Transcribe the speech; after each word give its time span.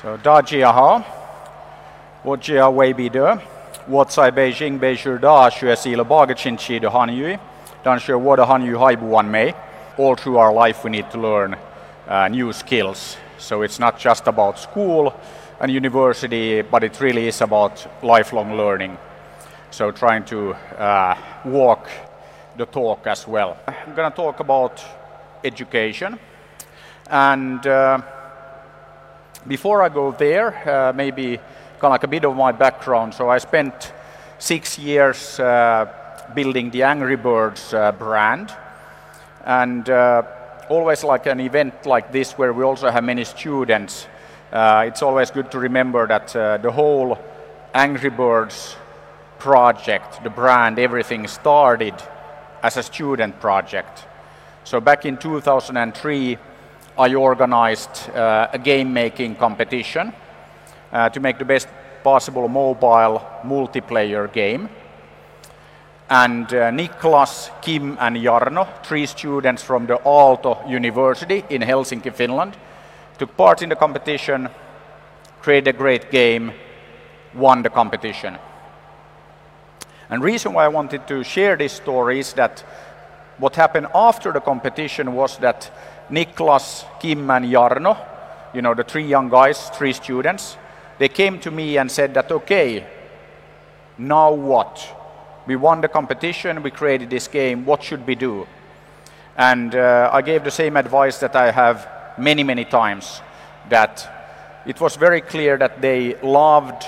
So 0.00 0.16
da 0.16 0.40
jia 0.42 0.72
ha, 0.72 1.04
wo 2.22 2.36
jia 2.36 2.72
wei 2.72 2.92
bi 2.92 3.08
de, 3.08 3.40
wo 3.88 4.04
zai 4.04 4.30
Beijing 4.30 4.78
bei 4.78 4.94
shur 4.94 5.18
da 5.18 5.50
xue 5.50 5.76
si 5.76 5.96
le 5.96 6.04
ba 6.04 6.24
ge 6.24 6.36
chin 6.36 6.56
chi 6.56 6.78
de 6.78 6.88
han 6.88 7.08
yu, 7.08 7.36
dan 7.82 7.98
xue 7.98 8.16
wo 8.16 8.36
de 8.36 8.46
han 8.46 8.62
yu 8.64 8.78
hai 8.78 8.94
bu 8.94 9.06
wan 9.06 9.28
mei. 9.28 9.52
All 9.96 10.14
through 10.14 10.38
our 10.38 10.52
life 10.52 10.84
we 10.84 10.90
need 10.90 11.10
to 11.10 11.18
learn 11.18 11.56
uh, 12.06 12.28
new 12.28 12.52
skills. 12.52 13.16
So 13.38 13.62
it's 13.62 13.80
not 13.80 13.98
just 13.98 14.28
about 14.28 14.60
school 14.60 15.12
and 15.60 15.68
university, 15.68 16.62
but 16.62 16.84
it 16.84 17.00
really 17.00 17.26
is 17.26 17.40
about 17.40 17.84
lifelong 18.00 18.56
learning. 18.56 18.96
So 19.72 19.90
trying 19.90 20.24
to 20.26 20.54
uh, 20.78 21.16
walk 21.44 21.90
the 22.56 22.66
talk 22.66 23.08
as 23.08 23.26
well. 23.26 23.56
I'm 23.66 23.96
going 23.96 24.08
to 24.08 24.16
talk 24.16 24.38
about 24.38 24.80
education. 25.42 26.20
And 27.10 27.66
uh, 27.66 28.00
before 29.48 29.82
I 29.82 29.88
go 29.88 30.12
there, 30.12 30.52
uh, 30.68 30.92
maybe 30.92 31.36
kind 31.36 31.84
of 31.84 31.90
like 31.90 32.04
a 32.04 32.08
bit 32.08 32.24
of 32.24 32.36
my 32.36 32.52
background. 32.52 33.14
So 33.14 33.30
I 33.30 33.38
spent 33.38 33.92
six 34.38 34.78
years 34.78 35.40
uh, 35.40 35.86
building 36.34 36.70
the 36.70 36.82
Angry 36.82 37.16
Birds 37.16 37.72
uh, 37.72 37.92
brand. 37.92 38.54
And 39.44 39.88
always 40.68 41.02
like 41.02 41.24
an 41.26 41.40
event 41.40 41.86
like 41.86 42.12
this 42.12 42.32
where 42.32 42.52
we 42.52 42.62
also 42.62 42.90
have 42.90 43.02
many 43.02 43.24
students, 43.24 44.06
it's 44.52 45.02
always 45.02 45.30
good 45.30 45.50
to 45.50 45.58
remember 45.58 46.06
that 46.06 46.62
the 46.62 46.70
whole 46.70 47.18
Angry 47.72 48.10
Birds 48.10 48.76
project, 49.38 50.22
the 50.22 50.30
brand, 50.30 50.78
everything 50.78 51.26
started 51.26 51.94
as 52.62 52.76
a 52.76 52.82
student 52.82 53.40
project. 53.40 54.04
So 54.64 54.80
back 54.80 55.06
in 55.06 55.16
2003, 55.16 56.36
I 56.98 57.14
organized 57.14 58.10
uh, 58.10 58.48
a 58.52 58.58
game 58.58 58.92
making 58.92 59.36
competition 59.36 60.12
uh, 60.92 61.08
to 61.10 61.20
make 61.20 61.38
the 61.38 61.44
best 61.44 61.68
possible 62.02 62.48
mobile 62.48 63.22
multiplayer 63.44 64.32
game. 64.32 64.68
And 66.10 66.46
uh, 66.46 66.70
Niklas, 66.72 67.50
Kim, 67.62 67.96
and 68.00 68.16
Jarno, 68.16 68.66
three 68.82 69.06
students 69.06 69.62
from 69.62 69.86
the 69.86 69.98
Aalto 69.98 70.68
University 70.68 71.44
in 71.50 71.62
Helsinki, 71.62 72.12
Finland, 72.12 72.56
took 73.16 73.36
part 73.36 73.62
in 73.62 73.68
the 73.68 73.76
competition, 73.76 74.48
created 75.40 75.76
a 75.76 75.78
great 75.78 76.10
game, 76.10 76.52
won 77.32 77.62
the 77.62 77.70
competition. 77.70 78.38
And 80.10 80.22
reason 80.22 80.52
why 80.52 80.64
I 80.64 80.68
wanted 80.68 81.06
to 81.06 81.22
share 81.22 81.56
this 81.56 81.74
story 81.74 82.18
is 82.18 82.32
that 82.32 82.64
what 83.38 83.54
happened 83.54 83.86
after 83.94 84.32
the 84.32 84.40
competition 84.40 85.14
was 85.14 85.36
that 85.38 85.70
Niklas, 86.10 86.84
Kim, 87.00 87.30
and 87.30 87.44
Jarno, 87.46 87.96
you 88.54 88.62
know, 88.62 88.74
the 88.74 88.84
three 88.84 89.06
young 89.06 89.28
guys, 89.28 89.70
three 89.70 89.92
students, 89.92 90.56
they 90.98 91.08
came 91.08 91.38
to 91.40 91.50
me 91.50 91.76
and 91.76 91.90
said 91.90 92.14
that, 92.14 92.30
okay, 92.32 92.86
now 93.98 94.32
what? 94.32 94.96
We 95.46 95.56
won 95.56 95.80
the 95.80 95.88
competition, 95.88 96.62
we 96.62 96.70
created 96.70 97.10
this 97.10 97.28
game, 97.28 97.64
what 97.64 97.82
should 97.82 98.06
we 98.06 98.14
do? 98.14 98.46
And 99.36 99.74
uh, 99.74 100.10
I 100.12 100.22
gave 100.22 100.44
the 100.44 100.50
same 100.50 100.76
advice 100.76 101.18
that 101.20 101.36
I 101.36 101.50
have 101.50 101.88
many, 102.18 102.42
many 102.42 102.64
times 102.64 103.22
that 103.68 104.62
it 104.66 104.80
was 104.80 104.96
very 104.96 105.20
clear 105.20 105.56
that 105.56 105.80
they 105.80 106.14
loved 106.22 106.84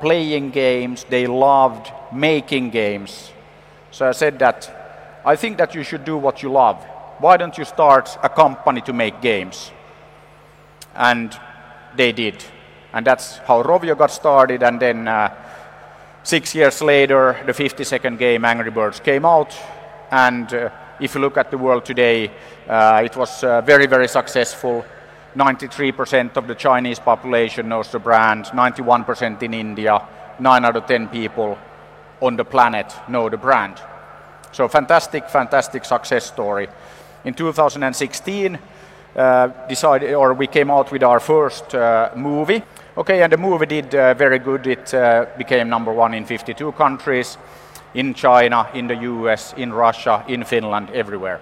playing 0.00 0.50
games, 0.50 1.04
they 1.08 1.26
loved 1.26 1.92
making 2.12 2.70
games. 2.70 3.30
So 3.90 4.08
I 4.08 4.12
said 4.12 4.38
that 4.40 5.20
I 5.24 5.36
think 5.36 5.58
that 5.58 5.74
you 5.74 5.84
should 5.84 6.04
do 6.04 6.16
what 6.16 6.42
you 6.42 6.50
love. 6.50 6.84
Why 7.22 7.36
don't 7.36 7.56
you 7.56 7.64
start 7.64 8.18
a 8.24 8.28
company 8.28 8.80
to 8.80 8.92
make 8.92 9.20
games? 9.20 9.70
And 10.96 11.38
they 11.94 12.10
did. 12.10 12.44
And 12.92 13.06
that's 13.06 13.38
how 13.46 13.62
Rovio 13.62 13.96
got 13.96 14.10
started. 14.10 14.64
And 14.64 14.80
then 14.80 15.06
uh, 15.06 15.32
six 16.24 16.52
years 16.52 16.82
later, 16.82 17.40
the 17.46 17.54
50 17.54 17.84
second 17.84 18.18
game 18.18 18.44
Angry 18.44 18.72
Birds 18.72 18.98
came 18.98 19.24
out. 19.24 19.56
And 20.10 20.52
uh, 20.52 20.70
if 20.98 21.14
you 21.14 21.20
look 21.20 21.36
at 21.36 21.52
the 21.52 21.58
world 21.58 21.84
today, 21.84 22.28
uh, 22.68 23.02
it 23.04 23.16
was 23.16 23.44
uh, 23.44 23.60
very, 23.60 23.86
very 23.86 24.08
successful. 24.08 24.84
93% 25.36 26.36
of 26.36 26.48
the 26.48 26.56
Chinese 26.56 26.98
population 26.98 27.68
knows 27.68 27.92
the 27.92 28.00
brand, 28.00 28.46
91% 28.46 29.40
in 29.44 29.54
India, 29.54 30.02
9 30.40 30.64
out 30.64 30.74
of 30.74 30.86
10 30.86 31.06
people 31.06 31.56
on 32.20 32.34
the 32.34 32.44
planet 32.44 32.92
know 33.08 33.28
the 33.28 33.36
brand. 33.36 33.80
So 34.50 34.68
fantastic, 34.68 35.30
fantastic 35.30 35.84
success 35.84 36.26
story. 36.26 36.68
In 37.24 37.34
2016, 37.34 38.58
uh, 39.14 39.48
decided, 39.68 40.14
or 40.14 40.34
we 40.34 40.46
came 40.46 40.70
out 40.70 40.90
with 40.90 41.02
our 41.02 41.20
first 41.20 41.74
uh, 41.74 42.10
movie. 42.16 42.62
Okay, 42.96 43.22
and 43.22 43.32
the 43.32 43.36
movie 43.36 43.66
did 43.66 43.94
uh, 43.94 44.14
very 44.14 44.38
good. 44.38 44.66
It 44.66 44.90
became 45.38 45.68
number 45.68 45.92
one 45.92 46.14
in 46.14 46.24
52 46.24 46.72
countries, 46.72 47.38
in 47.94 48.14
China, 48.14 48.68
in 48.74 48.86
the 48.86 48.96
US, 48.96 49.54
in 49.56 49.72
Russia, 49.72 50.24
in 50.28 50.44
Finland, 50.44 50.90
everywhere. 50.94 51.40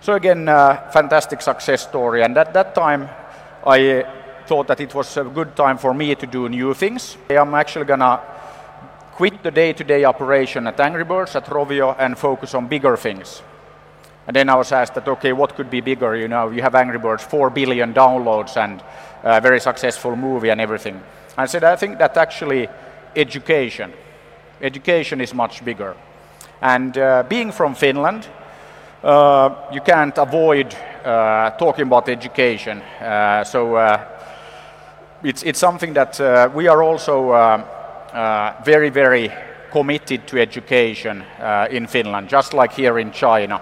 So 0.00 0.14
again, 0.14 0.48
uh, 0.48 0.90
fantastic 0.92 1.42
success 1.42 1.82
story. 1.82 2.22
And 2.22 2.36
at 2.38 2.52
that 2.54 2.74
time, 2.74 3.08
I 3.66 4.04
thought 4.46 4.68
that 4.68 4.80
it 4.80 4.94
was 4.94 5.16
a 5.16 5.24
good 5.24 5.56
time 5.56 5.78
for 5.78 5.92
me 5.92 6.14
to 6.14 6.26
do 6.26 6.48
new 6.48 6.74
things. 6.74 7.16
I'm 7.28 7.54
actually 7.54 7.86
gonna 7.86 8.20
quit 9.12 9.42
the 9.42 9.50
day-to-day 9.50 10.04
operation 10.04 10.66
at 10.66 10.78
Angry 10.78 11.04
Birds, 11.04 11.34
at 11.34 11.46
Rovio, 11.46 11.96
and 11.98 12.16
focus 12.16 12.54
on 12.54 12.68
bigger 12.68 12.96
things. 12.96 13.42
And 14.26 14.34
then 14.34 14.48
I 14.48 14.56
was 14.56 14.72
asked 14.72 14.94
that, 14.94 15.06
okay, 15.06 15.32
what 15.32 15.54
could 15.54 15.70
be 15.70 15.80
bigger? 15.80 16.16
You 16.16 16.26
know, 16.26 16.50
you 16.50 16.62
have 16.62 16.74
Angry 16.74 16.98
Birds, 16.98 17.22
4 17.22 17.50
billion 17.50 17.94
downloads 17.94 18.56
and 18.56 18.82
a 19.22 19.40
very 19.40 19.60
successful 19.60 20.16
movie 20.16 20.50
and 20.50 20.60
everything. 20.60 21.00
I 21.36 21.46
said, 21.46 21.62
I 21.64 21.76
think 21.76 21.98
that 21.98 22.16
actually 22.16 22.68
education, 23.14 23.92
education 24.60 25.20
is 25.20 25.32
much 25.32 25.64
bigger. 25.64 25.94
And 26.60 26.96
uh, 26.98 27.22
being 27.28 27.52
from 27.52 27.74
Finland, 27.74 28.26
uh, 29.04 29.50
you 29.72 29.80
can't 29.80 30.16
avoid 30.18 30.74
uh, 31.04 31.50
talking 31.50 31.86
about 31.86 32.08
education. 32.08 32.80
Uh, 32.80 33.44
so 33.44 33.76
it's, 35.22 35.42
it's 35.44 35.58
something 35.58 35.92
that 35.92 36.52
we 36.54 36.66
are 36.66 36.82
also 36.82 37.30
very, 38.64 38.90
very 38.90 39.30
committed 39.70 40.26
to 40.26 40.40
education 40.40 41.22
in 41.70 41.86
Finland, 41.86 42.28
just 42.28 42.54
like 42.54 42.72
here 42.72 42.98
in 42.98 43.12
China. 43.12 43.60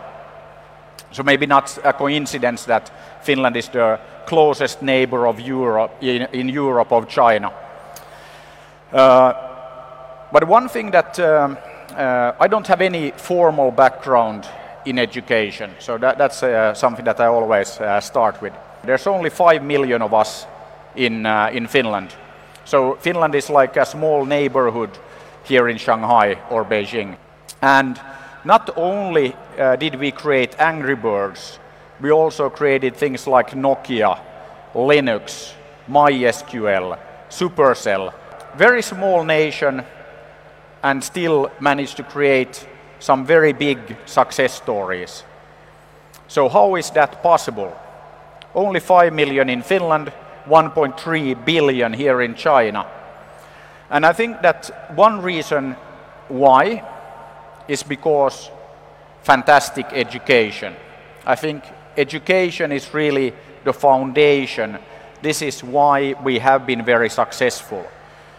So 1.14 1.22
maybe 1.22 1.46
not 1.46 1.78
a 1.84 1.92
coincidence 1.92 2.64
that 2.64 2.90
Finland 3.22 3.56
is 3.56 3.68
the 3.68 4.00
closest 4.26 4.82
neighbor 4.82 5.26
of 5.28 5.38
Europe 5.38 5.92
in, 6.00 6.22
in 6.32 6.48
Europe 6.48 6.92
of 6.92 7.08
China. 7.08 7.52
Uh, 8.92 9.32
but 10.32 10.48
one 10.48 10.68
thing 10.68 10.90
that 10.90 11.18
um, 11.20 11.56
uh, 11.96 12.32
I 12.40 12.48
don't 12.48 12.66
have 12.66 12.80
any 12.80 13.12
formal 13.12 13.70
background 13.70 14.48
in 14.84 14.98
education. 14.98 15.70
So 15.78 15.98
that, 15.98 16.18
that's 16.18 16.42
uh, 16.42 16.74
something 16.74 17.04
that 17.04 17.20
I 17.20 17.26
always 17.26 17.80
uh, 17.80 18.00
start 18.00 18.42
with. 18.42 18.52
There's 18.82 19.06
only 19.06 19.30
5 19.30 19.62
million 19.62 20.02
of 20.02 20.12
us 20.12 20.46
in, 20.96 21.26
uh, 21.26 21.50
in 21.52 21.68
Finland. 21.68 22.10
So 22.64 22.96
Finland 23.00 23.34
is 23.34 23.50
like 23.50 23.76
a 23.76 23.86
small 23.86 24.24
neighborhood 24.24 24.90
here 25.44 25.68
in 25.68 25.78
Shanghai 25.78 26.38
or 26.50 26.64
Beijing. 26.64 27.16
And 27.62 28.00
not 28.44 28.70
only 28.76 29.34
uh, 29.58 29.76
did 29.76 29.94
we 29.96 30.10
create 30.10 30.54
Angry 30.58 30.94
Birds, 30.94 31.58
we 32.00 32.10
also 32.10 32.50
created 32.50 32.96
things 32.96 33.26
like 33.26 33.50
Nokia, 33.50 34.20
Linux, 34.74 35.54
MySQL, 35.88 36.98
Supercell. 37.30 38.12
Very 38.56 38.82
small 38.82 39.24
nation 39.24 39.82
and 40.82 41.02
still 41.02 41.50
managed 41.60 41.96
to 41.96 42.02
create 42.02 42.66
some 42.98 43.24
very 43.24 43.52
big 43.52 43.78
success 44.06 44.52
stories. 44.52 45.24
So 46.28 46.48
how 46.48 46.74
is 46.76 46.90
that 46.90 47.22
possible? 47.22 47.74
Only 48.54 48.80
5 48.80 49.12
million 49.12 49.48
in 49.48 49.62
Finland, 49.62 50.12
1.3 50.46 51.44
billion 51.44 51.92
here 51.92 52.20
in 52.20 52.34
China. 52.34 52.86
And 53.90 54.04
I 54.04 54.12
think 54.12 54.42
that 54.42 54.90
one 54.94 55.22
reason 55.22 55.76
why 56.28 56.82
is 57.68 57.82
because 57.82 58.50
fantastic 59.22 59.86
education. 59.92 60.74
I 61.26 61.34
think 61.34 61.64
education 61.96 62.72
is 62.72 62.92
really 62.92 63.32
the 63.64 63.72
foundation. 63.72 64.78
This 65.22 65.42
is 65.42 65.64
why 65.64 66.14
we 66.22 66.38
have 66.38 66.66
been 66.66 66.84
very 66.84 67.08
successful. 67.08 67.86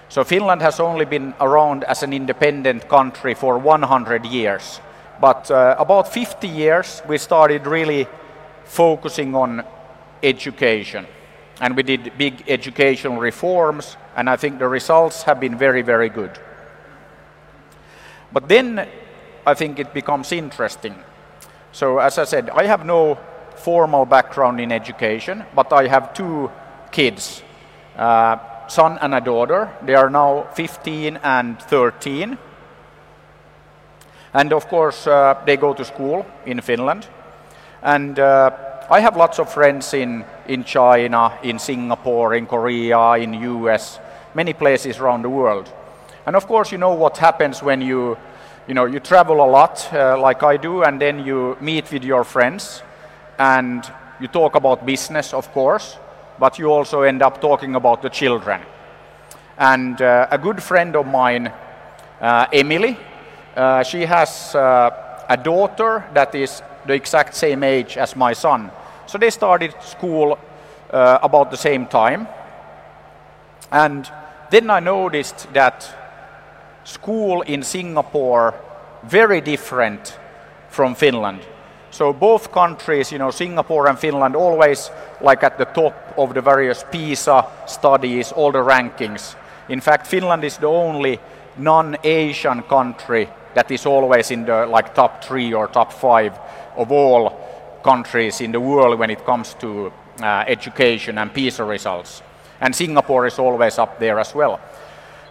So 0.09 0.23
Finland 0.23 0.61
has 0.61 0.79
only 0.79 1.05
been 1.05 1.33
around 1.41 1.83
as 1.83 2.03
an 2.03 2.13
independent 2.13 2.87
country 2.87 3.33
for 3.33 3.57
100 3.57 4.25
years. 4.25 4.79
But 5.19 5.49
uh, 5.49 5.75
about 5.79 6.07
50 6.07 6.47
years, 6.47 7.01
we 7.07 7.17
started 7.17 7.65
really 7.65 8.07
focusing 8.65 9.33
on 9.35 9.63
education. 10.21 11.07
And 11.61 11.75
we 11.75 11.83
did 11.83 12.17
big 12.17 12.43
educational 12.47 13.17
reforms, 13.17 13.97
and 14.15 14.29
I 14.29 14.35
think 14.35 14.59
the 14.59 14.67
results 14.67 15.23
have 15.23 15.39
been 15.39 15.57
very, 15.57 15.81
very 15.81 16.09
good. 16.09 16.37
But 18.31 18.49
then 18.49 18.87
I 19.45 19.53
think 19.53 19.79
it 19.79 19.93
becomes 19.93 20.31
interesting. 20.31 20.95
So, 21.71 21.99
as 21.99 22.17
I 22.17 22.23
said, 22.23 22.49
I 22.49 22.65
have 22.65 22.85
no 22.85 23.17
formal 23.55 24.05
background 24.05 24.59
in 24.59 24.71
education, 24.71 25.43
but 25.55 25.71
I 25.73 25.87
have 25.87 26.13
two 26.13 26.51
kids 26.91 27.43
uh, 27.97 28.37
son 28.67 28.97
and 29.01 29.13
a 29.13 29.21
daughter. 29.21 29.71
They 29.83 29.95
are 29.95 30.09
now 30.09 30.47
15 30.53 31.19
and 31.23 31.59
13. 31.61 32.37
And 34.33 34.53
of 34.53 34.67
course, 34.67 35.07
uh, 35.07 35.41
they 35.45 35.57
go 35.57 35.73
to 35.73 35.85
school 35.85 36.25
in 36.45 36.61
Finland. 36.61 37.07
And 37.81 38.19
uh, 38.19 38.51
I 38.89 38.99
have 38.99 39.15
lots 39.15 39.39
of 39.39 39.51
friends 39.51 39.93
in, 39.93 40.25
in 40.47 40.63
China, 40.63 41.37
in 41.43 41.59
Singapore, 41.59 42.35
in 42.35 42.45
Korea, 42.45 43.13
in 43.13 43.33
US, 43.33 43.99
many 44.33 44.53
places 44.53 44.99
around 44.99 45.21
the 45.21 45.29
world. 45.29 45.71
And 46.25 46.35
of 46.35 46.47
course, 46.47 46.71
you 46.71 46.77
know 46.77 46.93
what 46.93 47.17
happens 47.17 47.63
when 47.63 47.81
you, 47.81 48.17
you 48.67 48.73
know, 48.73 48.85
you 48.85 48.99
travel 48.99 49.41
a 49.41 49.49
lot, 49.49 49.87
uh, 49.93 50.19
like 50.19 50.41
I 50.43 50.57
do, 50.57 50.83
and 50.83 50.99
then 50.99 51.25
you 51.25 51.55
meet 51.61 51.91
with 51.91 52.03
your 52.03 52.23
friends, 52.23 52.81
and 53.37 53.85
you 54.19 54.27
talk 54.27 54.55
about 54.55 54.85
business, 54.85 55.33
of 55.33 55.51
course, 55.51 55.97
but 56.39 56.57
you 56.57 56.71
also 56.71 57.01
end 57.01 57.21
up 57.21 57.41
talking 57.41 57.75
about 57.75 58.01
the 58.01 58.09
children. 58.09 58.61
And 59.57 60.01
uh, 60.01 60.27
a 60.31 60.37
good 60.37 60.63
friend 60.63 60.95
of 60.95 61.05
mine, 61.05 61.51
uh, 62.19 62.47
Emily, 62.51 62.97
uh, 63.55 63.83
she 63.83 64.01
has 64.05 64.55
uh, 64.55 65.25
a 65.29 65.37
daughter 65.37 66.03
that 66.13 66.33
is 66.35 66.61
the 66.85 66.93
exact 66.93 67.35
same 67.35 67.63
age 67.63 67.97
as 67.97 68.15
my 68.15 68.33
son. 68.33 68.71
So 69.05 69.17
they 69.17 69.29
started 69.29 69.73
school 69.81 70.37
uh, 70.91 71.19
about 71.21 71.51
the 71.51 71.57
same 71.57 71.85
time. 71.85 72.27
And 73.71 74.09
then 74.49 74.69
I 74.69 74.79
noticed 74.79 75.53
that 75.53 76.04
school 76.85 77.41
in 77.41 77.63
Singapore 77.63 78.53
very 79.03 79.41
different 79.41 80.17
from 80.69 80.95
Finland. 80.95 81.41
So 81.91 82.13
both 82.13 82.51
countries, 82.51 83.11
you 83.11 83.19
know, 83.19 83.31
Singapore 83.31 83.87
and 83.87 83.97
Finland, 83.97 84.35
always 84.35 84.91
like 85.21 85.43
at 85.43 85.57
the 85.57 85.65
top 85.65 85.93
of 86.17 86.33
the 86.33 86.41
various 86.41 86.85
PISA 86.91 87.45
studies, 87.65 88.31
all 88.31 88.51
the 88.51 88.63
rankings. 88.63 89.35
In 89.69 89.81
fact, 89.81 90.07
Finland 90.07 90.43
is 90.43 90.57
the 90.57 90.67
only 90.67 91.19
non-Asian 91.57 92.63
country 92.63 93.29
that 93.53 93.71
is 93.71 93.85
always 93.85 94.31
in 94.31 94.45
the 94.45 94.65
like 94.65 94.93
top 94.93 95.23
three 95.23 95.53
or 95.53 95.67
top 95.67 95.93
five 95.93 96.37
of 96.75 96.91
all 96.91 97.31
countries 97.83 98.41
in 98.41 98.51
the 98.51 98.59
world 98.59 98.99
when 98.99 99.09
it 99.09 99.25
comes 99.25 99.53
to 99.53 99.91
uh, 100.21 100.43
education 100.47 101.17
and 101.17 101.33
PISA 101.33 101.63
results. 101.63 102.21
And 102.59 102.75
Singapore 102.75 103.27
is 103.27 103.39
always 103.39 103.79
up 103.79 103.99
there 103.99 104.19
as 104.19 104.35
well. 104.35 104.59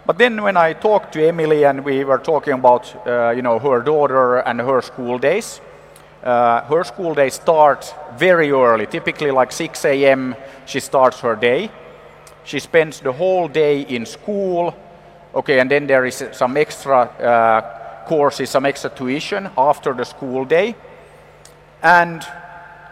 But 0.05 0.19
then 0.19 0.43
when 0.43 0.55
I 0.55 0.73
talked 0.73 1.13
to 1.13 1.27
Emily 1.27 1.65
and 1.65 1.83
we 1.83 2.03
were 2.03 2.19
talking 2.19 2.53
about, 2.53 3.07
uh, 3.07 3.31
you 3.31 3.41
know, 3.41 3.57
her 3.57 3.81
daughter 3.81 4.37
and 4.37 4.61
her 4.61 4.81
school 4.81 5.17
days, 5.17 5.59
uh, 6.23 6.61
her 6.65 6.83
school 6.83 7.15
days 7.15 7.35
start 7.35 7.93
very 8.15 8.51
early, 8.51 8.85
typically 8.85 9.31
like 9.31 9.51
6 9.51 9.83
a.m. 9.85 10.35
She 10.67 10.79
starts 10.79 11.19
her 11.21 11.35
day. 11.35 11.71
She 12.43 12.59
spends 12.59 12.99
the 12.99 13.11
whole 13.11 13.47
day 13.47 13.81
in 13.81 14.05
school. 14.05 14.75
Okay, 15.33 15.59
and 15.59 15.71
then 15.71 15.87
there 15.87 16.05
is 16.05 16.23
some 16.33 16.55
extra 16.55 16.97
uh, 16.99 18.05
courses, 18.07 18.51
some 18.51 18.65
extra 18.65 18.91
tuition 18.91 19.49
after 19.57 19.93
the 19.93 20.05
school 20.05 20.45
day. 20.45 20.75
And 21.81 22.23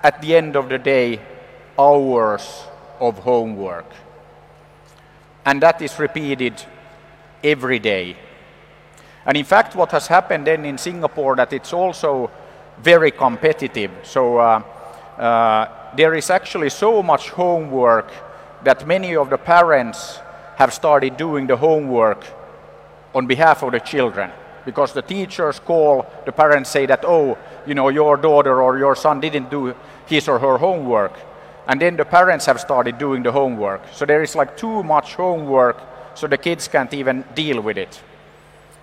at 0.02 0.20
the 0.20 0.36
end 0.36 0.56
of 0.56 0.68
the 0.68 0.80
day, 0.80 1.20
hours 1.78 2.64
of 3.00 3.20
homework. 3.20 3.86
And 5.46 5.62
that 5.62 5.82
is 5.82 6.00
repeated 6.00 6.64
every 7.44 7.80
day. 7.80 8.16
And 9.26 9.38
in 9.38 9.46
fact, 9.46 9.76
what 9.76 9.92
has 9.92 10.08
happened 10.08 10.48
then 10.48 10.66
in 10.66 10.78
Singapore 10.78 11.36
that 11.36 11.54
it's 11.54 11.74
also 11.74 12.30
very 12.80 13.12
competitive. 13.12 13.92
So 14.04 14.38
uh, 14.38 14.64
uh, 15.18 15.96
there 15.96 16.14
is 16.16 16.30
actually 16.30 16.70
so 16.70 17.04
much 17.04 17.30
homework 17.30 18.12
that 18.64 18.88
many 18.88 19.16
of 19.16 19.30
the 19.30 19.38
parents 19.38 20.20
have 20.56 20.74
started 20.74 21.18
doing 21.18 21.48
the 21.48 21.58
homework 21.58 22.26
on 23.14 23.28
behalf 23.28 23.64
of 23.64 23.72
the 23.72 23.80
children 23.80 24.32
because 24.66 24.94
the 24.94 25.02
teachers 25.02 25.60
call 25.60 26.06
the 26.26 26.32
parents 26.32 26.70
say 26.70 26.86
that 26.86 27.04
oh 27.06 27.38
you 27.66 27.76
know 27.76 27.90
your 27.90 28.18
daughter 28.18 28.62
or 28.62 28.78
your 28.78 28.96
son 28.96 29.20
didn't 29.20 29.50
do 29.50 29.76
his 30.06 30.28
or 30.28 30.40
her 30.40 30.58
homework 30.58 31.14
and 31.68 31.82
then 31.82 31.96
the 31.98 32.06
parents 32.06 32.46
have 32.46 32.60
started 32.60 32.98
doing 32.98 33.24
the 33.24 33.32
homework 33.32 33.82
so 33.92 34.06
there 34.06 34.24
is 34.24 34.36
like 34.36 34.56
too 34.56 34.84
much 34.84 35.16
homework 35.16 35.78
so 36.16 36.28
the 36.28 36.38
kids 36.38 36.68
can't 36.68 36.94
even 36.94 37.24
deal 37.36 37.62
with 37.62 37.78
it. 37.78 38.02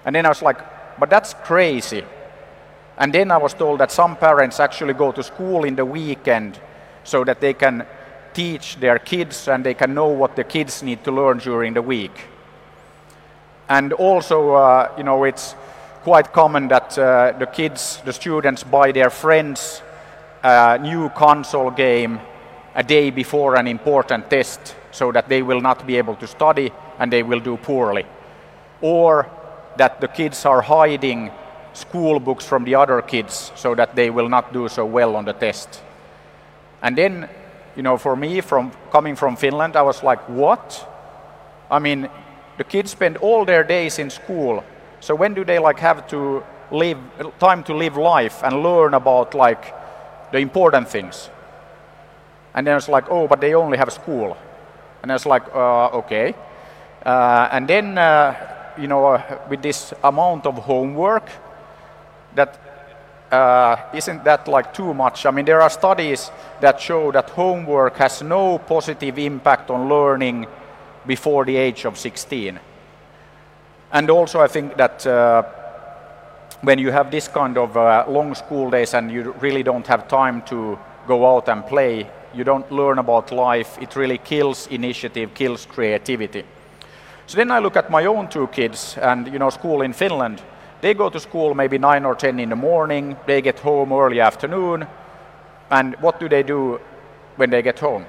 And 0.04 0.14
then 0.14 0.26
i 0.26 0.28
was 0.28 0.42
like 0.42 0.58
but 1.00 1.08
that's 1.08 1.34
crazy. 1.34 2.04
And 2.98 3.12
then 3.12 3.30
I 3.30 3.38
was 3.38 3.54
told 3.54 3.80
that 3.80 3.90
some 3.90 4.16
parents 4.16 4.60
actually 4.60 4.92
go 4.92 5.10
to 5.10 5.22
school 5.22 5.64
in 5.64 5.74
the 5.74 5.86
weekend 5.86 6.60
so 7.02 7.24
that 7.24 7.40
they 7.40 7.54
can 7.54 7.86
teach 8.34 8.76
their 8.76 8.98
kids 8.98 9.48
and 9.48 9.64
they 9.64 9.74
can 9.74 9.94
know 9.94 10.08
what 10.08 10.36
the 10.36 10.44
kids 10.44 10.82
need 10.82 11.02
to 11.04 11.10
learn 11.10 11.38
during 11.38 11.72
the 11.72 11.82
week. 11.82 12.12
And 13.68 13.94
also, 13.94 14.52
uh, 14.52 14.92
you 14.98 15.04
know, 15.04 15.24
it's 15.24 15.54
quite 16.02 16.32
common 16.32 16.68
that 16.68 16.98
uh, 16.98 17.32
the 17.38 17.46
kids, 17.46 18.02
the 18.04 18.12
students, 18.12 18.62
buy 18.62 18.92
their 18.92 19.10
friends 19.10 19.82
a 20.42 20.78
new 20.78 21.08
console 21.10 21.70
game 21.70 22.20
a 22.74 22.82
day 22.82 23.10
before 23.10 23.56
an 23.56 23.66
important 23.66 24.28
test 24.28 24.76
so 24.90 25.12
that 25.12 25.28
they 25.28 25.40
will 25.42 25.60
not 25.60 25.86
be 25.86 25.96
able 25.96 26.16
to 26.16 26.26
study 26.26 26.70
and 27.00 27.12
they 27.12 27.24
will 27.24 27.40
do 27.40 27.56
poorly. 27.56 28.06
Or 28.80 29.28
that 29.76 30.00
the 30.00 30.08
kids 30.08 30.46
are 30.46 30.62
hiding 30.62 31.30
school 31.72 32.20
books 32.20 32.44
from 32.44 32.64
the 32.64 32.74
other 32.74 33.02
kids 33.02 33.50
so 33.56 33.74
that 33.74 33.96
they 33.96 34.10
will 34.10 34.28
not 34.28 34.52
do 34.52 34.68
so 34.68 34.84
well 34.84 35.16
on 35.16 35.24
the 35.24 35.32
test. 35.32 35.82
And 36.82 36.96
then, 36.96 37.28
you 37.76 37.82
know, 37.82 37.96
for 37.96 38.14
me, 38.14 38.40
from 38.40 38.72
coming 38.92 39.16
from 39.16 39.36
Finland, 39.36 39.76
I 39.76 39.82
was 39.82 40.02
like, 40.02 40.28
what? 40.28 40.86
I 41.70 41.78
mean, 41.78 42.08
the 42.58 42.64
kids 42.64 42.90
spend 42.90 43.16
all 43.16 43.44
their 43.44 43.64
days 43.64 43.98
in 43.98 44.10
school. 44.10 44.62
So 45.00 45.14
when 45.14 45.34
do 45.34 45.44
they 45.44 45.58
like 45.58 45.78
have 45.78 46.06
to 46.08 46.42
live 46.70 46.98
time 47.38 47.64
to 47.64 47.74
live 47.74 47.96
life 47.96 48.42
and 48.44 48.62
learn 48.62 48.94
about 48.94 49.34
like 49.34 49.74
the 50.32 50.38
important 50.38 50.88
things? 50.88 51.30
And 52.54 52.66
then 52.66 52.76
it's 52.76 52.88
like, 52.88 53.06
oh, 53.08 53.26
but 53.28 53.40
they 53.40 53.54
only 53.54 53.78
have 53.78 53.92
school. 53.92 54.36
And 55.02 55.10
it's 55.10 55.24
like, 55.24 55.44
uh, 55.54 55.98
okay. 56.00 56.34
Uh, 57.04 57.48
and 57.52 57.68
then, 57.68 57.96
uh, 57.96 58.34
you 58.78 58.86
know, 58.86 59.06
uh, 59.06 59.38
with 59.48 59.62
this 59.62 59.94
amount 60.04 60.46
of 60.46 60.54
homework, 60.58 61.30
that 62.34 62.58
isn't 63.94 64.24
that 64.24 64.48
like 64.48 64.74
too 64.74 64.92
much? 64.92 65.24
I 65.24 65.30
mean, 65.30 65.44
there 65.44 65.60
are 65.60 65.70
studies 65.70 66.30
that 66.60 66.80
show 66.80 67.12
that 67.12 67.30
homework 67.30 67.96
has 67.98 68.22
no 68.22 68.58
positive 68.58 69.18
impact 69.18 69.70
on 69.70 69.88
learning 69.88 70.46
before 71.06 71.44
the 71.44 71.56
age 71.56 71.84
of 71.84 71.96
16. 71.96 72.58
And 73.92 74.10
also, 74.10 74.40
I 74.40 74.48
think 74.48 74.76
that 74.76 75.06
when 76.62 76.78
you 76.78 76.90
have 76.90 77.10
this 77.10 77.28
kind 77.28 77.56
of 77.56 77.76
uh, 77.76 78.04
long 78.08 78.34
school 78.34 78.70
days 78.70 78.94
and 78.94 79.10
you 79.10 79.32
really 79.40 79.62
don't 79.62 79.86
have 79.86 80.08
time 80.08 80.42
to 80.42 80.78
go 81.06 81.36
out 81.36 81.48
and 81.48 81.66
play, 81.66 82.10
you 82.34 82.44
don't 82.44 82.70
learn 82.70 82.98
about 82.98 83.32
life, 83.32 83.78
it 83.80 83.96
really 83.96 84.18
kills 84.18 84.66
initiative, 84.66 85.32
kills 85.34 85.66
creativity. 85.66 86.44
So 87.30 87.36
then 87.36 87.52
I 87.52 87.60
look 87.60 87.76
at 87.76 87.90
my 87.90 88.06
own 88.06 88.26
two 88.26 88.48
kids 88.48 88.98
and, 88.98 89.28
you 89.28 89.38
know, 89.38 89.50
school 89.50 89.82
in 89.82 89.92
Finland 89.92 90.42
they 90.80 90.94
go 90.94 91.10
to 91.10 91.20
school 91.20 91.54
maybe 91.54 91.78
9 91.78 92.04
or 92.04 92.16
10 92.16 92.40
in 92.40 92.48
the 92.48 92.56
morning, 92.56 93.16
they 93.24 93.40
get 93.40 93.60
home 93.60 93.92
early 93.92 94.18
afternoon, 94.18 94.84
and 95.70 95.94
what 96.00 96.18
do 96.18 96.28
they 96.28 96.42
do 96.42 96.80
when 97.36 97.50
they 97.50 97.62
get 97.62 97.78
home? 97.78 98.04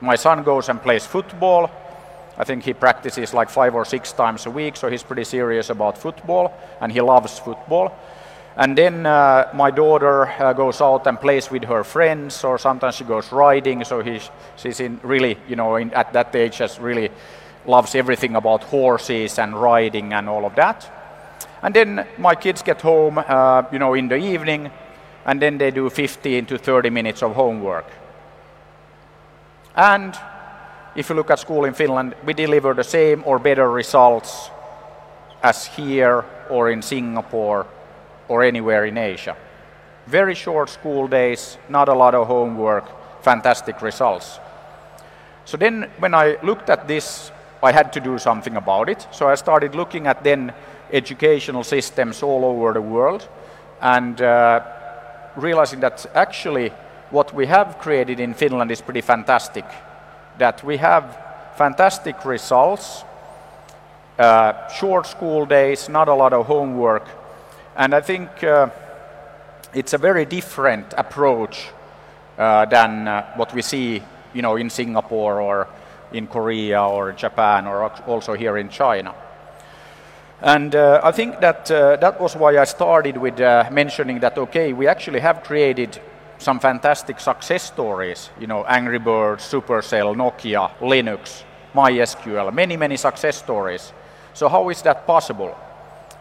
My 0.00 0.14
son 0.14 0.44
goes 0.44 0.68
and 0.68 0.80
plays 0.80 1.06
football. 1.06 1.68
I 2.38 2.44
think 2.44 2.62
he 2.62 2.72
practices 2.72 3.34
like 3.34 3.50
five 3.50 3.74
or 3.74 3.84
six 3.84 4.12
times 4.12 4.46
a 4.46 4.50
week, 4.50 4.76
so 4.76 4.88
he's 4.88 5.02
pretty 5.02 5.24
serious 5.24 5.70
about 5.70 5.98
football, 5.98 6.52
and 6.80 6.92
he 6.92 7.00
loves 7.00 7.38
football. 7.40 7.92
And 8.56 8.78
then 8.78 9.06
uh, 9.06 9.50
my 9.54 9.70
daughter 9.70 10.26
uh, 10.26 10.52
goes 10.52 10.80
out 10.80 11.06
and 11.06 11.20
plays 11.20 11.50
with 11.50 11.64
her 11.64 11.82
friends, 11.82 12.44
or 12.44 12.58
sometimes 12.58 12.94
she 12.94 13.04
goes 13.04 13.32
riding. 13.32 13.84
So 13.84 14.02
he's, 14.02 14.30
she's 14.56 14.80
in 14.80 15.00
really, 15.02 15.38
you 15.48 15.56
know, 15.56 15.76
in, 15.76 15.92
at 15.94 16.12
that 16.12 16.34
age, 16.36 16.58
has 16.58 16.78
really 16.78 17.10
loves 17.66 17.94
everything 17.94 18.36
about 18.36 18.64
horses 18.64 19.38
and 19.38 19.54
riding 19.54 20.12
and 20.12 20.28
all 20.28 20.44
of 20.44 20.54
that. 20.54 20.90
And 21.62 21.74
then 21.74 22.06
my 22.18 22.34
kids 22.34 22.62
get 22.62 22.80
home, 22.80 23.18
uh, 23.18 23.62
you 23.72 23.78
know, 23.78 23.94
in 23.94 24.08
the 24.08 24.16
evening, 24.16 24.70
and 25.26 25.40
then 25.40 25.58
they 25.58 25.70
do 25.70 25.90
15 25.90 26.46
to 26.46 26.58
30 26.58 26.90
minutes 26.90 27.22
of 27.22 27.34
homework. 27.34 27.86
And 29.76 30.16
if 30.96 31.08
you 31.08 31.14
look 31.14 31.30
at 31.30 31.38
school 31.38 31.64
in 31.64 31.74
Finland, 31.74 32.14
we 32.24 32.32
deliver 32.32 32.74
the 32.74 32.84
same 32.84 33.22
or 33.26 33.38
better 33.38 33.70
results 33.70 34.50
as 35.42 35.66
here 35.66 36.24
or 36.48 36.70
in 36.70 36.82
Singapore 36.82 37.66
or 38.28 38.42
anywhere 38.42 38.86
in 38.86 38.98
Asia. 38.98 39.36
Very 40.06 40.34
short 40.34 40.70
school 40.70 41.06
days, 41.06 41.58
not 41.68 41.88
a 41.88 41.94
lot 41.94 42.14
of 42.14 42.26
homework, 42.26 43.22
fantastic 43.22 43.82
results. 43.82 44.40
So 45.44 45.56
then 45.56 45.90
when 45.98 46.14
I 46.14 46.36
looked 46.42 46.70
at 46.70 46.88
this, 46.88 47.30
I 47.62 47.72
had 47.72 47.92
to 47.92 48.00
do 48.00 48.18
something 48.18 48.56
about 48.56 48.88
it. 48.88 49.06
So 49.10 49.28
I 49.28 49.34
started 49.34 49.74
looking 49.74 50.06
at 50.06 50.24
then 50.24 50.52
educational 50.92 51.64
systems 51.64 52.22
all 52.22 52.44
over 52.44 52.72
the 52.72 52.80
world 52.80 53.28
and 53.80 54.20
uh, 54.20 54.60
realizing 55.36 55.80
that 55.80 56.06
actually 56.14 56.72
what 57.10 57.34
we 57.34 57.46
have 57.46 57.78
created 57.78 58.20
in 58.20 58.34
Finland 58.34 58.70
is 58.70 58.80
pretty 58.80 59.00
fantastic. 59.00 59.64
That 60.38 60.64
we 60.64 60.78
have 60.78 61.18
fantastic 61.56 62.24
results, 62.24 63.04
uh, 64.18 64.68
short 64.68 65.06
school 65.06 65.46
days, 65.46 65.88
not 65.88 66.08
a 66.08 66.14
lot 66.14 66.32
of 66.32 66.46
homework, 66.46 67.06
and 67.76 67.94
I 67.94 68.00
think 68.00 68.42
uh, 68.44 68.68
it's 69.74 69.92
a 69.92 69.98
very 69.98 70.24
different 70.24 70.94
approach 70.96 71.68
uh, 72.38 72.64
than 72.66 73.08
uh, 73.08 73.26
what 73.36 73.52
we 73.54 73.62
see, 73.62 74.02
you 74.32 74.42
know, 74.42 74.56
in 74.56 74.70
Singapore 74.70 75.40
or 75.40 75.68
in 76.12 76.26
Korea 76.26 76.82
or 76.82 77.12
Japan 77.12 77.66
or 77.66 77.90
also 78.06 78.34
here 78.34 78.56
in 78.56 78.68
China. 78.68 79.14
And 80.42 80.74
uh, 80.74 81.00
I 81.04 81.12
think 81.12 81.40
that 81.40 81.70
uh, 81.70 81.96
that 81.96 82.20
was 82.20 82.34
why 82.34 82.56
I 82.58 82.64
started 82.64 83.16
with 83.16 83.40
uh, 83.40 83.68
mentioning 83.70 84.20
that, 84.20 84.38
okay, 84.38 84.72
we 84.72 84.86
actually 84.86 85.20
have 85.20 85.42
created 85.42 86.00
some 86.38 86.58
fantastic 86.58 87.20
success 87.20 87.62
stories, 87.62 88.30
you 88.40 88.46
know, 88.46 88.64
Angry 88.64 88.98
Birds, 88.98 89.44
Supercell, 89.44 90.16
Nokia, 90.16 90.70
Linux, 90.80 91.44
MySQL, 91.74 92.52
many, 92.54 92.76
many 92.78 92.96
success 92.96 93.36
stories. 93.36 93.92
So 94.32 94.48
how 94.48 94.70
is 94.70 94.80
that 94.82 95.06
possible? 95.06 95.54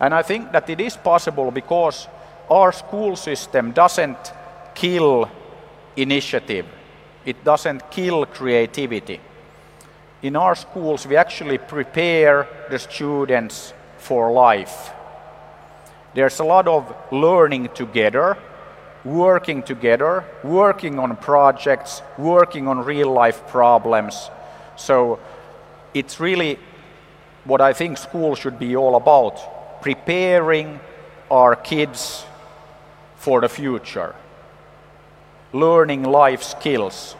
And 0.02 0.14
I 0.14 0.22
think 0.22 0.52
that 0.52 0.70
it 0.70 0.82
is 0.82 0.98
possible 0.98 1.52
because 1.52 2.10
our 2.50 2.74
school 2.74 3.16
system 3.16 3.72
doesn't 3.72 4.34
kill 4.76 5.30
initiative. 5.96 6.66
It 7.26 7.44
doesn't 7.44 7.90
kill 7.90 8.26
creativity. 8.26 9.22
In 10.22 10.36
our 10.36 10.56
schools, 10.56 11.08
we 11.08 11.16
actually 11.16 11.58
prepare 11.58 12.48
the 12.70 12.78
students 12.78 13.74
for 13.98 14.32
life. 14.32 14.92
There's 16.14 16.40
a 16.40 16.44
lot 16.44 16.68
of 16.68 16.94
learning 17.12 17.70
together, 17.74 18.38
working 19.06 19.64
together, 19.64 20.26
working 20.44 21.00
on 21.00 21.16
projects, 21.16 22.02
working 22.18 22.68
on 22.68 22.84
real 22.84 23.12
life 23.12 23.48
problems. 23.48 24.30
So 24.76 25.20
it's 25.94 26.20
really 26.20 26.60
what 27.46 27.62
I 27.62 27.72
think 27.72 27.98
school 27.98 28.36
should 28.36 28.60
be 28.60 28.76
all 28.76 28.96
about 28.96 29.82
preparing 29.82 30.82
our 31.32 31.56
kids 31.56 32.26
for 33.16 33.40
the 33.40 33.48
future, 33.48 34.16
learning 35.54 36.04
life 36.04 36.44
skills. 36.44 37.16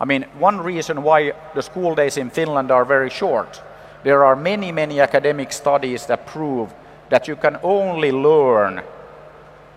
I 0.00 0.06
mean, 0.06 0.22
one 0.38 0.60
reason 0.60 1.02
why 1.02 1.32
the 1.54 1.62
school 1.62 1.94
days 1.94 2.16
in 2.16 2.30
Finland 2.30 2.70
are 2.70 2.86
very 2.86 3.10
short, 3.10 3.62
there 4.02 4.24
are 4.24 4.34
many, 4.34 4.72
many 4.72 4.98
academic 5.00 5.52
studies 5.52 6.06
that 6.06 6.26
prove 6.26 6.72
that 7.10 7.28
you 7.28 7.36
can 7.36 7.58
only 7.62 8.10
learn 8.10 8.82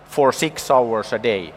for 0.06 0.32
six 0.32 0.70
hours 0.70 1.12
a 1.12 1.18
day. 1.18 1.52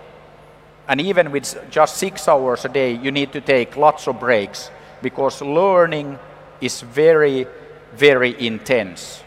And 0.87 0.99
even 0.99 1.31
with 1.31 1.69
just 1.69 1.97
six 1.97 2.27
hours 2.27 2.65
a 2.65 2.69
day, 2.69 2.91
you 2.91 3.11
need 3.11 3.31
to 3.33 3.41
take 3.41 3.77
lots 3.77 4.07
of 4.07 4.19
breaks 4.19 4.69
because 5.01 5.41
learning 5.41 6.19
is 6.59 6.81
very, 6.81 7.47
very 7.93 8.35
intense. 8.45 9.23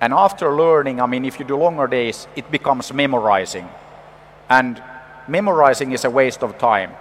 And 0.00 0.12
after 0.12 0.54
learning, 0.54 1.00
I 1.00 1.06
mean, 1.06 1.24
if 1.24 1.38
you 1.38 1.44
do 1.44 1.56
longer 1.56 1.86
days, 1.86 2.28
it 2.36 2.50
becomes 2.50 2.92
memorizing. 2.92 3.68
And 4.48 4.82
memorizing 5.26 5.92
is 5.92 6.04
a 6.04 6.10
waste 6.10 6.42
of 6.42 6.58
time. 6.58 6.92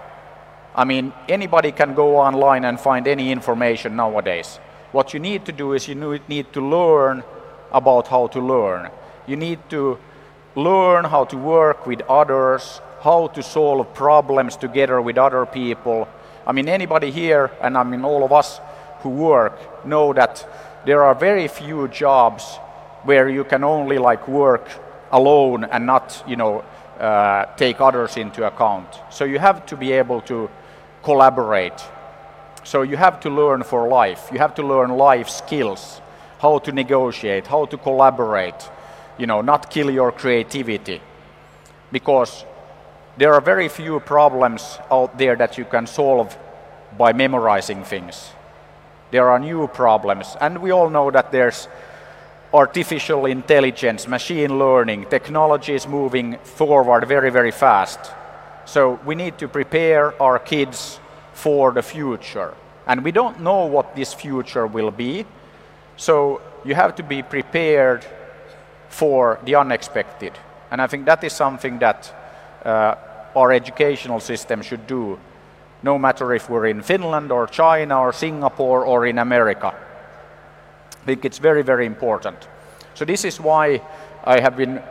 I 0.78 0.84
mean, 0.84 1.14
anybody 1.30 1.72
can 1.72 1.94
go 1.94 2.18
online 2.18 2.66
and 2.66 2.78
find 2.78 3.08
any 3.08 3.32
information 3.32 3.96
nowadays. 3.96 4.60
What 4.92 5.14
you 5.14 5.22
need 5.22 5.46
to 5.46 5.54
do 5.54 5.72
is 5.72 5.88
you 5.88 6.20
need 6.28 6.52
to 6.52 6.62
learn 6.62 7.24
about 7.72 8.08
how 8.08 8.28
to 8.28 8.42
learn. 8.42 8.90
You 9.26 9.38
need 9.38 9.60
to 9.70 9.98
learn 10.56 11.06
how 11.06 11.26
to 11.26 11.38
work 11.38 11.88
with 11.88 12.02
others, 12.10 12.82
how 13.02 13.28
to 13.28 13.42
solve 13.42 13.94
problems 13.94 14.58
together 14.58 15.02
with 15.02 15.18
other 15.18 15.46
people. 15.46 16.10
I 16.46 16.52
mean, 16.52 16.68
anybody 16.68 17.10
here, 17.10 17.52
and 17.62 17.78
I 17.78 17.84
mean, 17.84 18.04
all 18.04 18.26
of 18.26 18.34
us 18.34 18.60
who 19.00 19.10
work, 19.10 19.86
know 19.86 20.12
that 20.14 20.46
there 20.86 21.04
are 21.04 21.16
very 21.16 21.48
few 21.48 21.88
jobs 21.88 22.58
where 23.04 23.30
you 23.30 23.46
can 23.46 23.64
only 23.64 23.98
like 23.98 24.28
work 24.28 24.68
alone 25.12 25.64
and 25.64 25.86
not, 25.86 26.22
you 26.28 26.36
know, 26.36 26.64
uh, 27.00 27.46
take 27.56 27.80
others 27.80 28.18
into 28.18 28.46
account. 28.46 28.88
So 29.10 29.24
you 29.26 29.40
have 29.40 29.66
to 29.68 29.78
be 29.78 29.92
able 29.94 30.22
to 30.22 30.50
collaborate. 31.06 31.80
So 32.64 32.82
you 32.82 32.98
have 32.98 33.20
to 33.22 33.30
learn 33.30 33.64
for 33.64 33.88
life. 33.88 34.28
You 34.34 34.40
have 34.40 34.56
to 34.56 34.64
learn 34.64 34.90
life 34.90 35.30
skills, 35.30 36.02
how 36.40 36.58
to 36.60 36.72
negotiate, 36.72 37.48
how 37.48 37.66
to 37.66 37.78
collaborate, 37.78 38.70
you 39.20 39.28
know, 39.28 39.42
not 39.42 39.70
kill 39.70 39.92
your 39.92 40.12
creativity. 40.12 41.00
Because 41.92 42.44
there 43.18 43.34
are 43.34 43.42
very 43.42 43.70
few 43.70 44.00
problems 44.00 44.80
out 44.92 45.18
there 45.18 45.36
that 45.36 45.58
you 45.58 45.66
can 45.66 45.88
solve 45.88 46.36
by 46.98 47.14
memorizing 47.14 47.84
things. 47.84 48.32
There 49.12 49.30
are 49.30 49.40
new 49.40 49.68
problems, 49.68 50.36
and 50.42 50.58
we 50.58 50.72
all 50.72 50.90
know 50.90 51.12
that 51.12 51.32
there's 51.32 51.68
artificial 52.52 53.26
intelligence, 53.28 54.08
machine 54.08 54.58
learning, 54.58 55.06
technology 55.10 55.76
is 55.76 55.88
moving 55.88 56.38
forward 56.40 57.08
very, 57.08 57.30
very 57.30 57.52
fast. 57.52 58.00
So 58.66 59.00
we 59.06 59.16
need 59.16 59.38
to 59.38 59.48
prepare 59.48 60.20
our 60.22 60.40
kids 60.40 61.00
for 61.34 61.72
the 61.72 61.82
future. 61.82 62.54
And 62.88 63.04
we 63.04 63.12
don't 63.12 63.42
know 63.42 63.66
what 63.66 63.96
this 63.96 64.14
future 64.14 64.68
will 64.68 64.92
be. 64.92 65.26
So 65.98 66.42
you 66.64 66.76
have 66.76 66.96
to 66.96 67.04
be 67.04 67.22
prepared 67.22 68.06
for 68.90 69.40
the 69.46 69.56
unexpected. 69.56 70.34
And 70.72 70.82
I 70.82 70.88
think 70.88 71.06
that 71.06 71.24
is 71.24 71.34
something 71.34 71.80
that 71.80 72.14
uh, 72.66 72.96
our 73.36 73.52
educational 73.52 74.20
system 74.20 74.62
should 74.62 74.88
do, 74.88 75.20
no 75.84 75.98
matter 76.00 76.34
if 76.34 76.50
we're 76.50 76.68
in 76.68 76.82
Finland 76.82 77.32
or 77.32 77.48
China 77.48 78.00
or 78.00 78.14
Singapore 78.14 78.86
or 78.86 79.06
in 79.06 79.20
America. 79.20 79.74
I 81.02 81.06
think 81.06 81.26
it's 81.26 81.38
very, 81.38 81.62
very 81.62 81.86
important. 81.86 82.48
So 82.96 83.06
this 83.06 83.26
is 83.26 83.40
why 83.40 83.82
I 84.24 84.40
have 84.40 84.58
been 84.58 84.82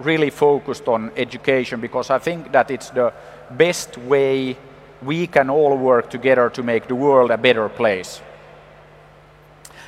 really 0.00 0.30
focused 0.30 0.88
on 0.88 1.10
education 1.16 1.80
because 1.80 2.10
I 2.10 2.18
think 2.18 2.52
that 2.52 2.70
it's 2.70 2.90
the 2.90 3.12
best 3.50 3.98
way 3.98 4.56
we 5.02 5.26
can 5.26 5.50
all 5.50 5.76
work 5.76 6.10
together 6.10 6.50
to 6.50 6.62
make 6.62 6.88
the 6.88 6.94
world 6.94 7.30
a 7.30 7.38
better 7.38 7.68
place. 7.68 8.20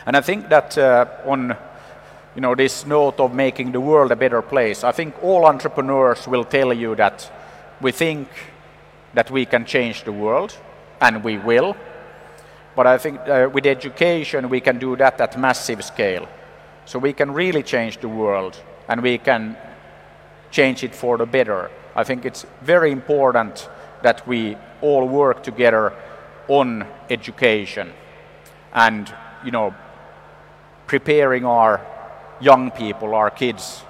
And 0.06 0.16
I 0.16 0.20
think 0.20 0.48
that 0.48 0.76
uh, 0.78 1.06
on 1.26 1.56
you 2.34 2.40
know, 2.40 2.54
this 2.54 2.86
note 2.86 3.20
of 3.20 3.34
making 3.34 3.72
the 3.72 3.80
world 3.80 4.10
a 4.10 4.16
better 4.16 4.42
place, 4.42 4.84
I 4.84 4.92
think 4.92 5.14
all 5.22 5.44
entrepreneurs 5.44 6.26
will 6.26 6.44
tell 6.44 6.72
you 6.72 6.94
that 6.96 7.30
we 7.80 7.92
think 7.92 8.28
that 9.14 9.30
we 9.30 9.44
can 9.44 9.66
change 9.66 10.04
the 10.04 10.12
world, 10.12 10.56
and 11.00 11.22
we 11.22 11.36
will. 11.36 11.76
But 12.74 12.86
I 12.86 12.96
think 12.96 13.20
uh, 13.28 13.50
with 13.52 13.66
education, 13.66 14.48
we 14.48 14.60
can 14.60 14.78
do 14.78 14.96
that 14.96 15.20
at 15.20 15.38
massive 15.38 15.84
scale. 15.84 16.26
So 16.86 16.98
we 16.98 17.12
can 17.12 17.32
really 17.32 17.62
change 17.62 17.98
the 17.98 18.08
world 18.08 18.56
and 18.88 19.02
we 19.02 19.18
can 19.18 19.56
change 20.52 20.84
it 20.84 20.94
for 20.94 21.18
the 21.18 21.26
better. 21.26 21.68
I 21.96 22.04
think 22.04 22.24
it's 22.24 22.46
very 22.62 22.92
important 22.92 23.68
that 24.02 24.24
we 24.28 24.56
all 24.80 25.08
work 25.08 25.42
together 25.42 25.92
on 26.46 26.86
education 27.10 27.92
and, 28.72 29.12
you 29.44 29.50
know, 29.50 29.74
preparing 30.86 31.44
our 31.44 31.80
young 32.40 32.70
people, 32.70 33.14
our 33.14 33.30
kids, 33.30 33.82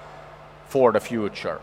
for 0.68 0.92
the 0.92 1.00
future. 1.00 1.60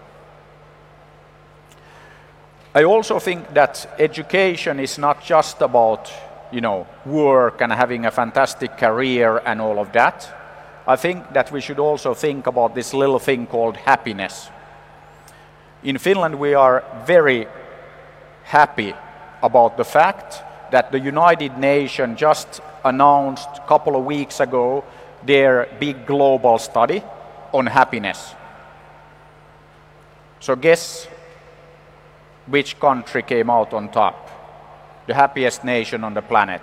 I 2.75 2.83
also 2.83 3.17
think 3.17 3.53
that 3.55 3.95
education 3.97 4.79
is 4.79 4.99
not 4.99 5.23
just 5.23 5.61
about 5.61 6.11
you 6.51 6.61
know, 6.61 6.87
work 7.05 7.61
and 7.61 7.71
having 7.71 8.05
a 8.05 8.11
fantastic 8.11 8.77
career 8.77 9.41
and 9.45 9.61
all 9.61 9.79
of 9.79 9.91
that. 9.91 10.35
I 10.87 10.95
think 10.95 11.33
that 11.33 11.51
we 11.51 11.61
should 11.61 11.79
also 11.79 12.13
think 12.13 12.47
about 12.47 12.73
this 12.73 12.93
little 12.93 13.19
thing 13.19 13.45
called 13.45 13.77
happiness. 13.77 14.49
In 15.83 15.97
Finland, 15.97 16.35
we 16.39 16.53
are 16.53 16.83
very 17.05 17.47
happy 18.43 18.93
about 19.41 19.77
the 19.77 19.85
fact 19.85 20.43
that 20.71 20.91
the 20.91 20.99
United 20.99 21.57
Nations 21.57 22.19
just 22.19 22.61
announced 22.83 23.49
a 23.55 23.67
couple 23.67 23.95
of 23.95 24.05
weeks 24.05 24.39
ago 24.39 24.83
their 25.25 25.67
big 25.79 26.05
global 26.05 26.57
study 26.57 27.03
on 27.53 27.65
happiness. 27.65 28.35
So, 30.39 30.55
guess 30.55 31.07
which 32.47 32.79
country 32.79 33.23
came 33.23 33.49
out 33.49 33.73
on 33.73 33.89
top? 33.89 34.29
the 35.09 35.15
happiest 35.15 35.63
nation 35.63 36.03
on 36.03 36.13
the 36.13 36.21
planet, 36.21 36.61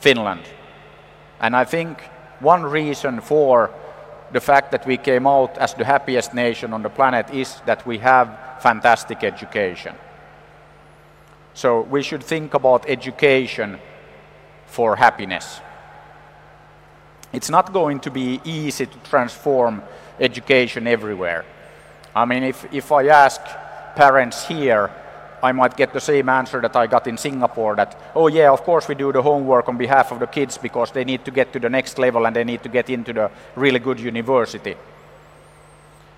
Finland. 0.00 0.40
And 1.38 1.54
I 1.54 1.66
think 1.66 2.00
one 2.40 2.62
reason 2.62 3.20
for 3.20 3.70
the 4.32 4.40
fact 4.40 4.70
that 4.72 4.86
we 4.86 4.96
came 4.96 5.26
out 5.26 5.56
as 5.58 5.74
the 5.74 5.84
happiest 5.84 6.34
nation 6.34 6.72
on 6.72 6.82
the 6.82 6.90
planet 6.90 7.30
is 7.30 7.60
that 7.66 7.86
we 7.86 7.98
have 7.98 8.60
fantastic 8.60 9.22
education. 9.22 9.94
So 11.54 11.82
we 11.82 12.02
should 12.02 12.22
think 12.22 12.54
about 12.54 12.88
education 12.88 13.78
for 14.66 14.96
happiness. 14.96 15.60
It's 17.32 17.50
not 17.50 17.72
going 17.72 18.00
to 18.00 18.10
be 18.10 18.40
easy 18.44 18.86
to 18.86 18.98
transform 19.10 19.82
education 20.20 20.86
everywhere. 20.86 21.44
I 22.14 22.24
mean, 22.24 22.42
if, 22.42 22.66
if 22.72 22.92
I 22.92 23.06
ask 23.08 23.40
parents 23.94 24.46
here 24.46 24.90
I 25.42 25.52
might 25.52 25.76
get 25.76 25.92
the 25.92 26.00
same 26.00 26.28
answer 26.28 26.60
that 26.60 26.74
I 26.74 26.86
got 26.86 27.06
in 27.06 27.16
Singapore 27.16 27.76
that, 27.76 28.00
oh, 28.14 28.28
yeah, 28.28 28.50
of 28.50 28.62
course 28.62 28.88
we 28.88 28.94
do 28.94 29.12
the 29.12 29.22
homework 29.22 29.68
on 29.68 29.76
behalf 29.76 30.12
of 30.12 30.18
the 30.18 30.26
kids 30.26 30.58
because 30.58 30.90
they 30.92 31.04
need 31.04 31.24
to 31.24 31.30
get 31.30 31.52
to 31.52 31.58
the 31.58 31.68
next 31.68 31.98
level 31.98 32.26
and 32.26 32.34
they 32.34 32.44
need 32.44 32.62
to 32.62 32.68
get 32.68 32.88
into 32.90 33.12
the 33.12 33.30
really 33.54 33.78
good 33.78 34.00
university. 34.00 34.76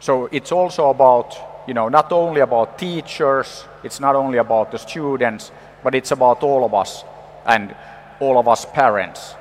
So 0.00 0.28
it's 0.30 0.52
also 0.52 0.90
about, 0.90 1.36
you 1.66 1.74
know, 1.74 1.88
not 1.88 2.12
only 2.12 2.40
about 2.40 2.78
teachers, 2.78 3.64
it's 3.82 4.00
not 4.00 4.14
only 4.14 4.38
about 4.38 4.70
the 4.70 4.78
students, 4.78 5.50
but 5.82 5.94
it's 5.94 6.12
about 6.12 6.42
all 6.42 6.64
of 6.64 6.74
us 6.74 7.04
and 7.44 7.74
all 8.20 8.38
of 8.38 8.46
us 8.48 8.64
parents 8.64 9.34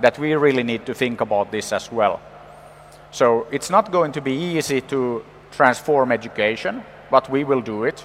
that 0.00 0.18
we 0.18 0.34
really 0.34 0.62
need 0.62 0.84
to 0.86 0.94
think 0.94 1.20
about 1.20 1.50
this 1.50 1.72
as 1.72 1.90
well. 1.90 2.20
So 3.10 3.46
it's 3.50 3.70
not 3.70 3.92
going 3.92 4.12
to 4.12 4.20
be 4.20 4.32
easy 4.32 4.80
to 4.82 5.24
transform 5.52 6.10
education, 6.12 6.82
but 7.10 7.30
we 7.30 7.44
will 7.44 7.60
do 7.60 7.84
it. 7.84 8.04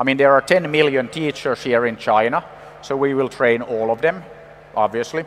I 0.00 0.02
mean, 0.02 0.16
there 0.16 0.32
are 0.32 0.40
10 0.40 0.70
million 0.70 1.08
teachers 1.08 1.62
here 1.62 1.84
in 1.84 1.98
China, 1.98 2.42
so 2.80 2.96
we 2.96 3.12
will 3.12 3.28
train 3.28 3.60
all 3.60 3.90
of 3.90 4.00
them, 4.00 4.24
obviously, 4.74 5.26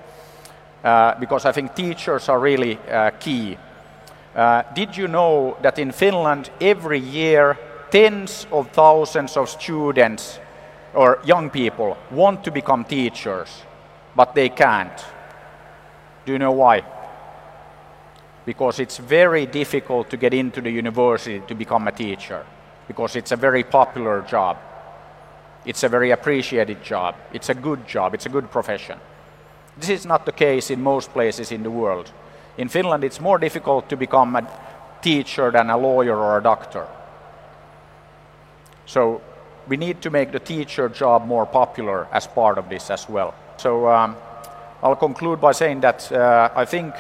uh, 0.84 1.14
because 1.20 1.46
I 1.46 1.52
think 1.52 1.76
teachers 1.76 2.28
are 2.28 2.40
really 2.40 2.80
uh, 2.90 3.12
key. 3.20 3.56
Uh, 4.36 4.64
did 4.74 4.98
you 4.98 5.08
know 5.08 5.58
that 5.62 5.78
in 5.78 5.92
Finland 5.92 6.50
every 6.60 6.98
year 6.98 7.56
tens 7.92 8.48
of 8.52 8.72
thousands 8.72 9.38
of 9.38 9.48
students 9.48 10.40
or 10.96 11.20
young 11.24 11.52
people 11.52 11.96
want 12.10 12.44
to 12.44 12.52
become 12.52 12.84
teachers, 12.84 13.64
but 14.16 14.34
they 14.34 14.50
can't? 14.50 15.06
Do 16.26 16.32
you 16.32 16.40
know 16.40 16.52
why? 16.52 16.84
Because 18.44 18.80
it's 18.80 18.98
very 18.98 19.46
difficult 19.46 20.10
to 20.10 20.18
get 20.18 20.34
into 20.34 20.62
the 20.62 20.72
university 20.72 21.42
to 21.48 21.54
become 21.54 21.88
a 21.88 21.92
teacher 21.92 22.44
because 22.88 23.16
it's 23.16 23.32
a 23.32 23.36
very 23.36 23.64
popular 23.64 24.22
job. 24.22 24.58
It's 25.66 25.84
a 25.84 25.90
very 25.90 26.12
appreciated 26.12 26.84
job. 26.84 27.16
It's 27.32 27.50
a 27.50 27.54
good 27.54 27.88
job. 27.88 28.14
It's 28.14 28.26
a 28.26 28.30
good 28.30 28.52
profession. 28.52 29.00
This 29.78 29.90
is 29.90 30.06
not 30.06 30.26
the 30.26 30.32
case 30.32 30.70
in 30.70 30.82
most 30.82 31.12
places 31.14 31.52
in 31.52 31.64
the 31.64 31.72
world. 31.72 32.12
In 32.58 32.70
Finland, 32.70 33.04
it's 33.04 33.20
more 33.20 33.40
difficult 33.40 33.90
to 33.90 33.98
become 33.98 34.36
a 34.36 34.48
teacher 35.02 35.52
than 35.52 35.70
a 35.70 35.78
lawyer 35.78 36.18
or 36.18 36.38
a 36.38 36.44
doctor. 36.44 36.86
So 38.86 39.22
we 39.68 39.78
need 39.78 40.02
to 40.02 40.10
make 40.10 40.32
the 40.32 40.40
teacher 40.40 40.90
job 40.90 41.26
more 41.26 41.46
popular 41.46 42.08
as 42.12 42.28
part 42.28 42.58
of 42.58 42.70
this 42.70 42.90
as 42.90 43.10
well. 43.10 43.34
So 43.58 43.88
um, 43.88 44.16
I'll 44.82 44.96
conclude 44.96 45.40
by 45.40 45.54
saying 45.54 45.82
that 45.82 46.12
uh, 46.12 46.50
I 46.56 46.66
think 46.66 46.94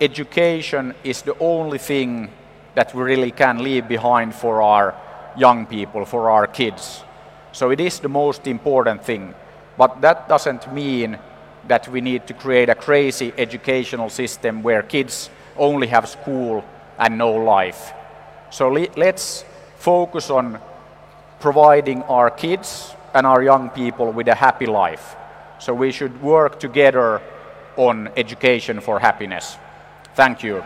education 0.00 0.94
is 1.02 1.22
the 1.22 1.36
only 1.38 1.78
thing 1.78 2.30
that 2.74 2.94
we 2.94 3.02
really 3.02 3.30
can 3.30 3.62
leave 3.62 3.88
behind 3.88 4.34
for 4.34 4.62
our 4.62 4.94
young 5.36 5.66
people, 5.66 6.04
for 6.04 6.30
our 6.30 6.46
kids. 6.46 7.02
So 7.52 7.70
it 7.70 7.80
is 7.80 8.00
the 8.00 8.08
most 8.08 8.46
important 8.46 9.04
thing. 9.04 9.34
But 9.76 10.00
that 10.00 10.28
doesn't 10.28 10.72
mean 10.72 11.18
that 11.68 11.88
we 11.88 12.00
need 12.00 12.26
to 12.26 12.34
create 12.34 12.68
a 12.68 12.74
crazy 12.74 13.32
educational 13.38 14.10
system 14.10 14.62
where 14.62 14.82
kids 14.82 15.30
only 15.56 15.86
have 15.86 16.08
school 16.08 16.64
and 16.98 17.18
no 17.18 17.32
life. 17.32 17.92
So 18.50 18.68
le- 18.68 18.94
let's 18.96 19.44
focus 19.76 20.30
on 20.30 20.60
providing 21.40 22.02
our 22.04 22.30
kids 22.30 22.94
and 23.14 23.26
our 23.26 23.42
young 23.42 23.70
people 23.70 24.12
with 24.12 24.28
a 24.28 24.34
happy 24.34 24.66
life. 24.66 25.16
So 25.58 25.72
we 25.74 25.92
should 25.92 26.22
work 26.22 26.58
together 26.58 27.20
on 27.76 28.08
education 28.16 28.80
for 28.80 28.98
happiness. 28.98 29.56
Thank 30.14 30.42
you. 30.42 30.64